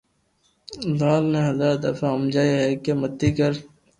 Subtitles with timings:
[0.97, 3.53] لال ني ھزار دفہ ھمجاويو ھي ڪي متي ڪر